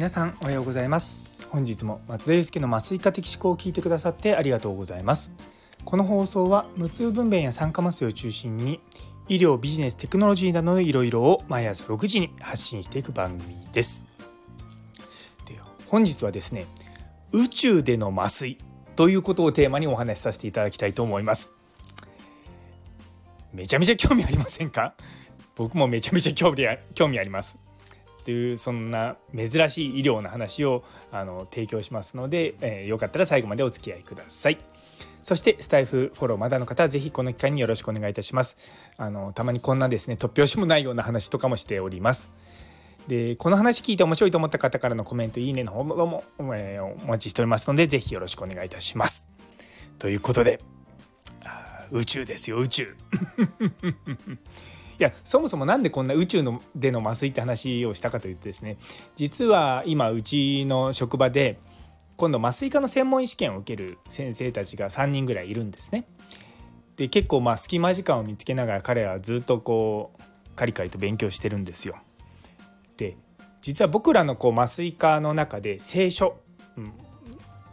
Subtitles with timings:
[0.00, 1.46] 皆さんおはようございます。
[1.50, 5.30] 本日も松田祐介の麻酔科的思考を聞いてくださってありがとうございます。
[5.84, 8.80] この放送は無痛分娩や酸化麻酔を中心に
[9.28, 14.06] 医療ビジネステクノロジーなどのいろいろを毎朝6時に発信していく番組です。
[15.46, 16.64] で本日はですね
[17.32, 18.56] 宇宙での麻酔
[18.96, 21.50] ということをテーマにお話しさせていただきたいと思います。
[23.52, 24.94] めちゃめちゃ興味ありませんか？
[25.56, 27.58] 僕もめちゃめちゃ興味あ興味あります。
[28.20, 34.58] っていうそんな珍しい医療の話をあの提供しますので、えー、よかったら最後までお付き合いください。
[35.20, 38.92] そしてスタイフフォローまだの方はぜひこの機会によろしくお願いいたします。
[38.96, 42.30] あのたまにこんなですね突拍子もないような話とかもしております。
[43.08, 49.26] でこの話聞いて面白いと思った方からのコメントいいねの方も、えー、お待ちしておりますのでぜひよろしくお願いいたします。
[49.98, 50.60] ということで
[51.90, 52.94] 宇宙ですよ宇宙。
[55.00, 58.76] いやそもそも何でこんな宇宙のでの麻酔って話をしたかというとですね
[59.16, 61.58] 実は今うちの職場で
[62.16, 66.04] 今度麻酔科の専門医試験を受ける先生たちが3人ぐらいいるんですね。
[66.96, 70.20] で結構まあ隙間時間を見つけながら彼はずっとこう
[70.54, 71.96] カリカリと勉強してるんですよ。
[72.98, 73.16] で
[73.62, 76.36] 実は僕らのこう麻酔科の中で聖書、
[76.76, 76.90] うん、っ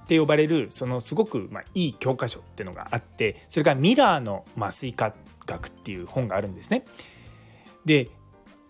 [0.07, 5.13] て呼ばれるそのすごくまあいい教科書っていうのがあってそれがミラーの麻酔科
[5.45, 6.85] 学っていう本があるんですね。
[7.87, 8.09] で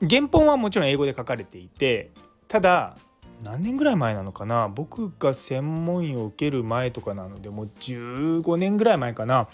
[0.08, 2.12] 原本はもちろん英語で書かれていて
[2.48, 2.96] ただ
[3.44, 4.68] 何年ぐらい前なのかな？
[4.68, 9.48] 僕が専門医を受ける前とかなのでもう15年ぐらい前かな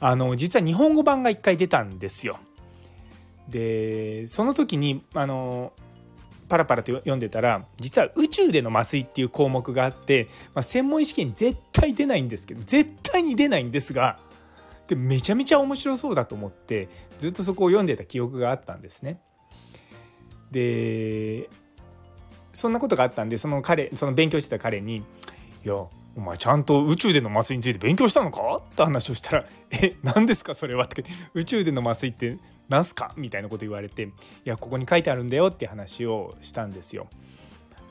[0.00, 2.38] あの実は日本語版が1回出たんですよ。
[3.48, 5.72] でその時にあの
[6.48, 14.18] パラパラと読んでたら実は宇宙での麻酔っていう項目があって、まあ、専門医試験に絶対出ないんですけど絶対に出ないんですが
[14.94, 19.20] でめちゃめちゃ面白そうだと思ってずっとそこを読んでた記憶があったんですね。
[20.50, 21.48] で
[22.52, 24.96] そんなことがあったんでその彼その勉強してた彼に
[25.64, 25.74] 「いや
[26.14, 29.44] お前ちゃんと宇宙での麻酔について勉強したのか?」って話をしたら
[29.82, 30.52] 「え何ですか？
[30.52, 32.36] それは」って宇宙での麻酔って
[32.68, 33.14] 何すか？
[33.16, 34.10] みたいなこと言われて「い
[34.44, 37.08] やここに書いてあるんだよ」って話をしたんですよ。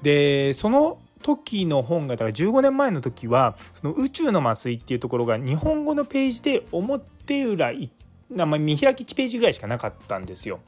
[0.03, 10.59] でその時の本がだから15年前の時はその宇宙の麻酔っていうところが日本語のページで表裏見開き1ページぐらいしかなかったんですよ。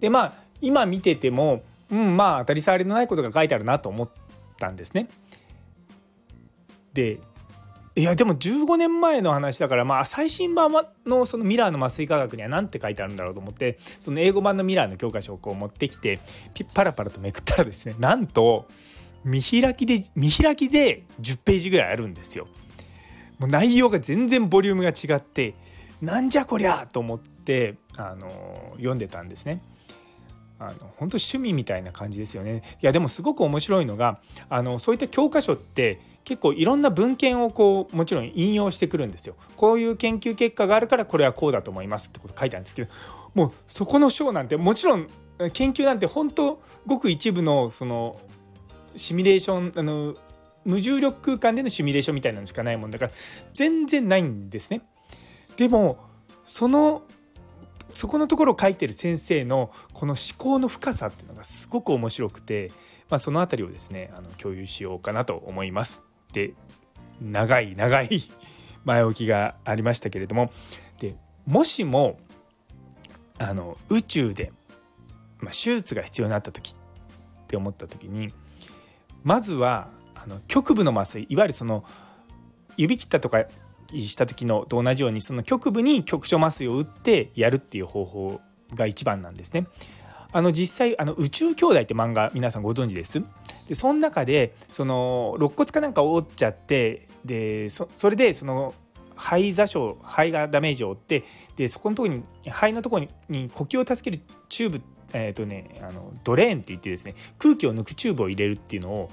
[0.00, 4.10] でまあ今見ててもうんまあ当たり障りのないことが書いてあるなと思っ
[4.58, 5.08] たんですね。
[6.92, 7.20] で
[7.96, 10.72] いやでも15年前の話だからまあ最新版
[11.04, 16.20] のそのミラーの麻酔科学には何て書いてあるんだろうと思ってその英語版のミラーの教科書をこう持ってきて
[16.72, 18.68] パラパラとめくったらですねなんと
[19.24, 22.46] 見開きで見開きで10ページぐらいあるんですよ。
[23.38, 25.54] もう内容が全然ボリュームが違って
[26.02, 28.30] なんじゃこりゃと思ってあの
[28.76, 29.62] 読んでたんですね。
[30.58, 32.62] あの本当趣味みたいな感じですよね。
[32.82, 34.20] いやでもすごく面白いのが
[34.50, 39.36] あのそういった教科書って結構いろんな文献をこうもちろん引用してくるんですよ。
[39.56, 42.90] こういう研究結果があるからこれはこうだと思いますってこと書いてあるんですけど
[43.34, 45.06] もうそこの章なんてもちろん
[45.54, 48.20] 研究なんて本当ごく一部のその
[48.96, 50.14] シミュレーションあの
[50.64, 53.12] 無重力空間でのシミュレーションみたいなのしかないもんだから
[53.52, 54.82] 全然ないんですね。
[55.56, 55.98] でも
[56.44, 57.02] その
[57.92, 62.70] そこのところを書いてる先生のこの思考の深さっていうのがすごく面白くて、
[63.08, 66.02] まあ、その辺りをですねあの共有しようかなと思います。
[66.32, 66.54] で
[67.20, 68.08] 長い長い
[68.84, 70.50] 前置きがありましたけれども
[71.00, 72.18] でもしも
[73.38, 74.52] あの宇宙で、
[75.40, 78.32] まあ、手術が必要になった時って思った時に
[79.22, 81.84] まずはあの局部の麻酔いわゆるその
[82.76, 83.44] 指切ったとか
[83.92, 88.40] した時のと同じようにその局部に局所麻酔を打ってやるっていう方法
[88.74, 89.66] が一番なんですね。
[90.32, 93.20] あの実際あの宇宙兄弟って漫画皆さんご存知です？
[93.68, 98.74] でその中でその肋骨かなんかを折っちゃってでそれでその
[99.16, 101.24] 肺挫傷肺がダメージを負って
[101.56, 104.80] でそこのところに肺のところに呼吸を助けるチューブ
[105.12, 109.10] えーとね、あのドレーンって言ってですね空気を抜くチューブを入れるっていうのを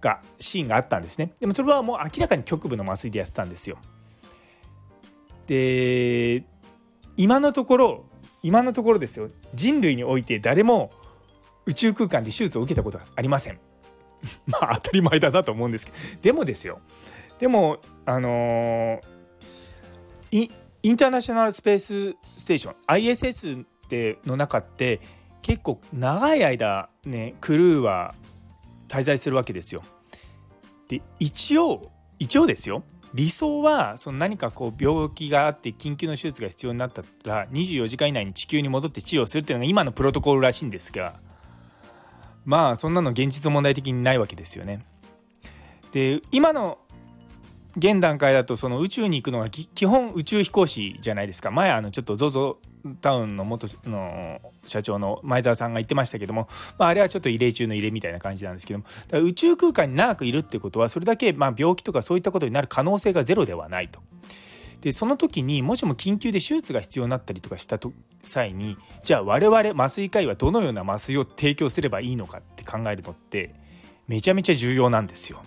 [0.00, 1.32] がシーンがあったんですね。
[1.40, 3.78] でもそれはもう明らかに局部の麻酔でやってたんですよ。
[5.46, 6.44] で
[7.16, 8.04] 今のところ
[8.42, 9.30] 今のところですよ。
[9.54, 10.90] 人類において誰も
[11.66, 13.58] 宇宙空間で手術を受けたことはありません。
[14.46, 16.22] まあ当たり前だなと思うんですけど。
[16.22, 16.80] でもですよ。
[17.38, 20.50] でもあのー、
[20.82, 25.00] インターナショナルスペースステーション ISS っての中って
[25.44, 28.14] 結構長い間ねクルーは
[28.88, 29.82] 滞在するわけですよ。
[30.88, 32.82] で一応一応ですよ
[33.12, 41.14] 理想はその何かこう病気があって緊急の手術が必要になったら24時間以内に地球に戻って治療するっていうのが今のプロトコルらしいんですが
[42.46, 44.82] まあそんなの現実問題的にないわけですよね。
[45.92, 46.78] で今の
[47.76, 52.56] 現段階だとその宇宙に行くのが基本宇宙飛行士じゃないですか前あのちょっと ZOZO
[53.00, 56.48] タウンの元の社長の前澤さんが言ってましたけども、
[56.78, 58.84] まあ、あれはちょっと異例中の異例みたいな感じなんですけども
[59.24, 64.00] 宇宙空間に長くいるってことはそれだけま病気とかそういったことになる可能性がゼロではないと。
[64.84, 67.78] でその時にもしも緊急で手術が必要になったりとかした
[68.22, 73.54] 際にじゃあ我々麻酔科医はどのような麻酔を提供すればいいのかって考えるのって
[74.08, 75.42] めちゃめちゃ重要なんですよ。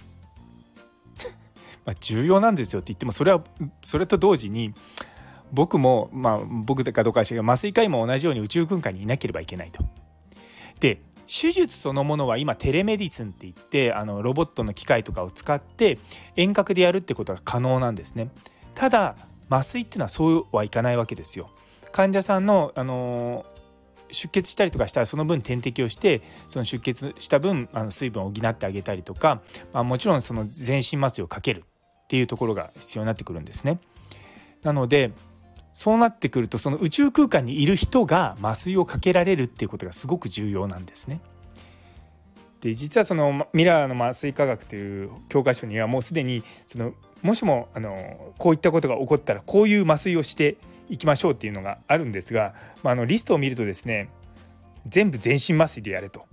[1.86, 3.44] ま重要なんですよって言ってもそれは
[3.82, 4.74] それと同時に
[5.52, 9.84] 僕もまあ僕かどうかは知らない麻酔科医も同じように宇宙空間にいなければいけないと。
[10.80, 16.00] で手術そのものは今テレメディスンって言ってあのロボットの機械とかを使って
[16.36, 18.30] 遠隔でやるってことが可能なんですね。
[18.76, 19.16] ただ
[19.50, 21.50] 麻酔っていうのはそうはいかないわけですよ。
[21.92, 23.46] 患者さんの、あの
[24.10, 29.42] 出血したりとかしたらその分点滴をしてその出血した分あの水分を補ってあげたりとか、
[29.74, 31.64] まあ、もちろんその全身麻酔をかける
[32.04, 33.80] っていうところが必要になってくるんですね。
[34.64, 35.12] なので
[35.78, 41.22] そうなってくるとその宇宙空間にいる人が麻酔をかけられるっていうことがすごく重要なんですね。
[42.62, 50.58] で実はそのミラーの麻酔科学という教科書にはもうすでにそのもしもあのこういったことが起こったらこういう麻酔をして
[50.90, 54.10] いきましょうっていうのがあるんですが、まあ、あのリストを見るとですね
[54.86, 56.26] 全部全身麻酔でやれと。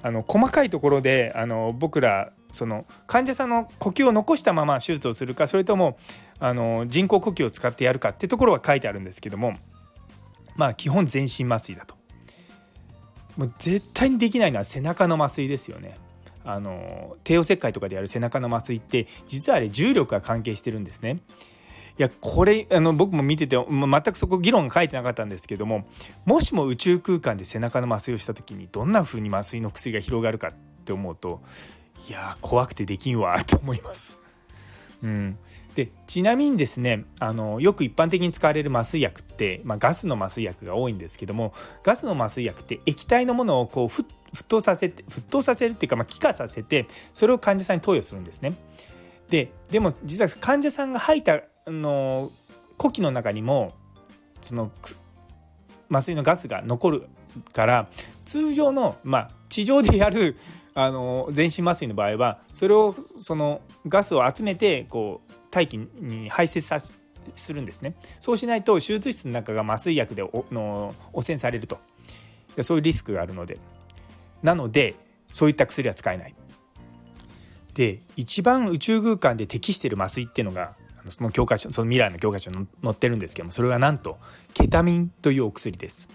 [0.00, 5.96] あの細かいところであの僕らその患者さんの呼吸を残したまま手術をするかそれとも
[6.38, 9.54] あの人工呼吸を使ってやるかってところは書いてあるんですけども
[10.56, 12.00] まあ基本全身麻酔だと。
[13.36, 15.96] もう絶対にできないのは背中の麻酔ですよね。
[16.44, 21.20] あの帝王切開とかでやる背中の麻酔って実はあれ重力が関係してるんですね。
[21.98, 25.84] いやこれあの僕も見てて全くそこ議論が書いてなかったんですけども
[26.24, 30.52] もしも宇宙空間で背中の麻酔をした時にどんな風に麻酔の薬が広がるかっ
[30.84, 31.42] て思うと
[32.08, 34.18] いや怖くてできんわと思います。
[35.02, 35.38] うん、
[35.74, 44.04] でちなみにですねあのよく一般的に使われる麻酔薬って、まあ、ガスの麻酔薬が多いんですけどもガスの麻酔薬って液体のものをこう沸
[44.46, 48.52] 騰させて沸騰させるっていうか、まあ、気化させてそれを患者さんに投与するんですね。
[49.30, 52.30] ででも実は患者さんが吐いたあの
[52.76, 53.72] 呼気の中にも
[54.40, 54.70] その
[55.90, 57.02] 麻酔のガスが残る
[57.52, 57.88] から
[58.24, 60.36] 通常の、まあ、地上でやる
[60.74, 67.94] あの全身麻酔の場合はそれをそのガスを集めてこう大気に排泄さするんですね。
[68.20, 71.78] そうしないと手術室の中が麻酔薬でおの汚染されると。
[72.62, 73.58] そういうリスクがあるので。
[74.42, 74.94] なので
[75.28, 76.34] そういった薬は使えない。
[77.74, 80.76] で一番宇宙空間で適している麻酔っていうのが
[81.08, 84.18] その教科書その未来の教科書に載ってるんですけどもそれはなんと
[84.54, 86.08] ケタミンというお薬です。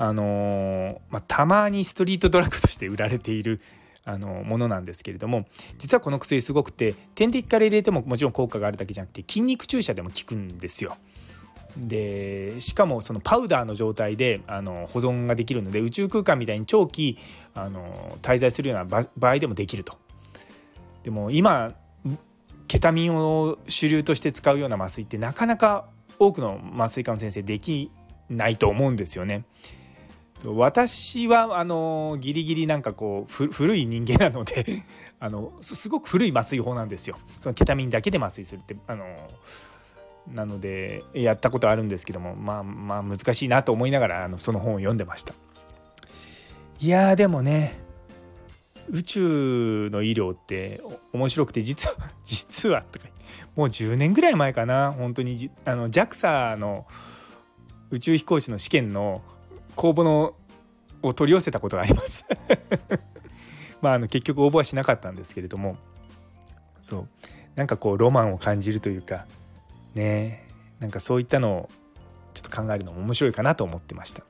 [0.00, 3.60] あの、まあ、たまにストリートドラッグとして売られている
[4.06, 5.44] あのものなんですけれども
[5.76, 10.96] 実はこの薬すごくて点滴から入れてももちろん効果があるだけじゃなくて筋肉注射でも効くんですよ。
[11.76, 17.16] でしかもそのパウダーの状態であの保存ができるので宇宙空間みたいに長期
[17.54, 19.98] あの滞在するような場合でもできると。
[21.04, 21.74] でも今
[22.68, 25.84] ケタミンを主流として使うような麻酔ってなかなか
[26.18, 27.90] 多くの麻酔科の先生でき
[28.30, 29.44] ないと思うんですよね。
[30.46, 34.64] 私はあのギリギリなんかこう古い人間なので
[35.20, 37.18] あのすごく古い麻酔法なんですよ。
[37.40, 39.04] そのケタミンだけで麻酔するってあの
[40.28, 45.34] なのでやったことあるんですけどもまあまあ難しいなと思いながらあのその本を読んでました。
[46.80, 47.78] いやでもね
[48.88, 50.80] 宇宙の医療って
[51.12, 53.06] 面白くて実は 実はとか
[53.56, 56.86] もう10年ぐらい前かな本当にあの JAXA の
[57.90, 59.22] 宇宙飛行士の試験の
[59.76, 60.34] 公募の
[61.02, 62.26] を取り寄せたことがあります。
[63.80, 65.76] まああの結局応募はしなかったんですけれども。
[66.80, 67.08] そう。
[67.56, 69.26] なんかこうロマンを感じるというか。
[69.94, 70.46] ね。
[70.78, 71.68] なんかそういったのを
[72.34, 74.24] ちょっと考えるのも面白いかなと思ってました。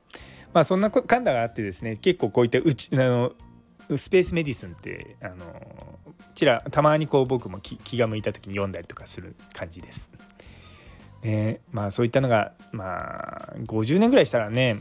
[0.52, 3.32] まあそんなかんだがあってですね結構こういった宇宙あの
[3.96, 5.98] スペースメディスンってあの
[6.34, 10.10] ちらたまにこう僕も気が向いた時に読んだりとかする感じです。
[11.22, 14.76] ね、まあそういったのがまあ50年ぐらいしたらね、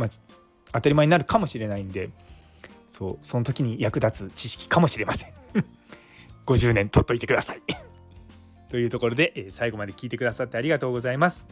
[0.00, 0.08] まあ、
[0.72, 2.10] 当たり前になるかもしれないんで
[2.86, 5.32] そうその時に役立つ知識かもしれません。
[6.46, 7.62] 50年取っといてください
[8.68, 11.44] というところで、え最後まで聞いてくださってありがとうございます。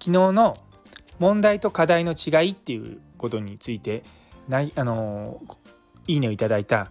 [0.00, 0.56] 昨日の
[1.18, 4.02] 問題と課題の違いっていうことについて
[4.48, 5.40] ないあの
[6.06, 6.90] いいねをいただいた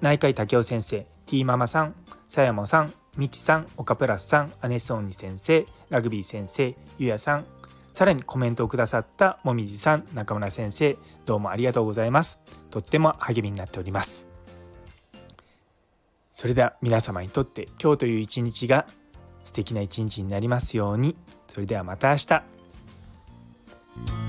[0.00, 1.94] 内科医武雄先生 T ママさん
[2.26, 7.46] さやもさんみちさん岡プラスさんアネソンニ先生ラグビー先生ゆやさん
[7.92, 12.40] さらにコメントをくださったもみじさん中村先生どうもありがとうございます。
[12.70, 14.28] とっても励みになっております。
[16.30, 18.86] それでは皆様にとって今日という一日が
[19.42, 21.16] 素敵な一日になりますように。
[21.48, 24.27] それではまた明日。